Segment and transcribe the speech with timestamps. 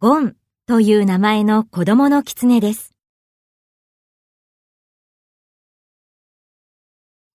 [0.00, 0.36] ゴン
[0.68, 2.97] という名前の子供の狐です。